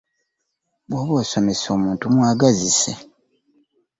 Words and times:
Bw'oba 0.89 1.13
osomesa 1.21 1.67
omuntu 1.75 2.05
mwagazise. 2.13 2.93